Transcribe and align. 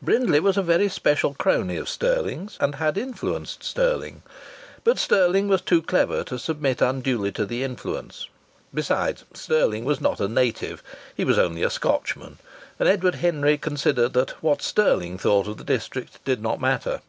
Brindley 0.00 0.40
was 0.40 0.56
a 0.56 0.62
very 0.62 0.88
special 0.88 1.34
crony 1.34 1.76
of 1.76 1.86
Stirling's, 1.86 2.56
and 2.60 2.76
had 2.76 2.96
influenced 2.96 3.62
Stirling. 3.62 4.22
But 4.84 4.98
Stirling 4.98 5.48
was 5.48 5.60
too 5.60 5.82
clever 5.82 6.24
to 6.24 6.38
submit 6.38 6.80
unduly 6.80 7.30
to 7.32 7.44
the 7.44 7.62
influence. 7.62 8.26
Besides, 8.72 9.24
Stirling 9.34 9.84
was 9.84 10.00
not 10.00 10.18
a 10.18 10.28
native; 10.28 10.82
he 11.14 11.26
was 11.26 11.38
only 11.38 11.62
a 11.62 11.68
Scotchman, 11.68 12.38
and 12.78 12.88
Edward 12.88 13.16
Henry 13.16 13.58
considered 13.58 14.14
that 14.14 14.42
what 14.42 14.62
Stirling 14.62 15.18
thought 15.18 15.46
of 15.46 15.58
the 15.58 15.62
district 15.64 16.24
did 16.24 16.40
not 16.40 16.58
matter. 16.58 17.02